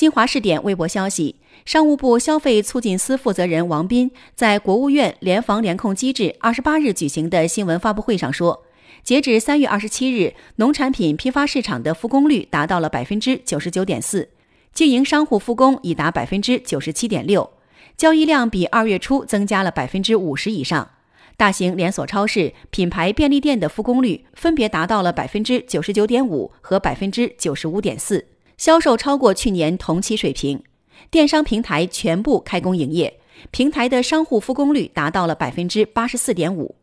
[0.00, 8.64] 新华视点微博消息，商务部消费促进司负责人王斌在国务院联防联控机制二十八日举行的新闻发布会上说，
[9.04, 14.30] 截至三月二十七日，农产品批发市场的复工率达到了百分之九十九点四，
[14.72, 17.50] 经营商户复工已达百分之九十七点六，
[17.98, 20.92] 交易量比二月初增加了百分之五十以上。
[21.36, 28.26] 大型连锁超市、品牌便利店的复工率分别达到了百分之九十九点五和百分之九十五点四，
[28.60, 30.62] 销售超过去年同期水平。
[31.10, 33.18] 电商平台全部开工营业，
[33.50, 36.74] 平台的商户复工率达到了百分之八十四点五。